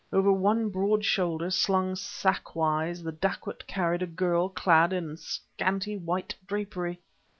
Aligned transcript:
Over 0.11 0.31
one 0.33 0.69
broad 0.69 1.05
shoulder, 1.05 1.51
slung 1.51 1.93
sackwise, 1.95 3.03
the 3.03 3.11
dacoit 3.11 3.67
carried 3.67 4.01
a 4.01 4.07
girl 4.07 4.49
clad 4.49 4.93
in 4.93 5.15
scanty 5.15 5.95
white 5.95 6.33
drapery.... 6.47 6.99